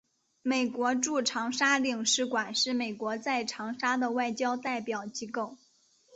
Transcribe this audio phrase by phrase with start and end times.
[0.41, 5.57] 美国驻长沙领事馆是美国在长沙的外交代表机构。